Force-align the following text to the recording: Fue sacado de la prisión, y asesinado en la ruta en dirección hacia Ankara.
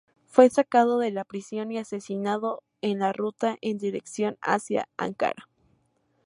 Fue 0.25 0.49
sacado 0.49 0.97
de 0.97 1.11
la 1.11 1.23
prisión, 1.23 1.71
y 1.71 1.77
asesinado 1.77 2.63
en 2.81 2.97
la 2.97 3.13
ruta 3.13 3.59
en 3.61 3.77
dirección 3.77 4.35
hacia 4.41 4.89
Ankara. 4.97 5.47